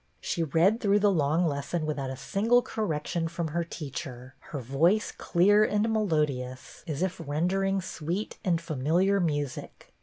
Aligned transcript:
She 0.19 0.41
read 0.41 0.79
through 0.81 0.97
the 0.97 1.11
long 1.11 1.45
lesson 1.45 1.85
without 1.85 2.09
a 2.09 2.17
single 2.17 2.63
correction 2.63 3.27
from 3.27 3.49
her 3.49 3.63
teacher, 3.63 4.33
her 4.49 4.59
voice 4.59 5.11
clear 5.11 5.63
and 5.63 5.93
melodious 5.93 6.83
as 6.87 7.03
if 7.03 7.21
rendering 7.23 7.81
sweet 7.81 8.39
and 8.43 8.59
familiar 8.59 9.19
music. 9.19 9.93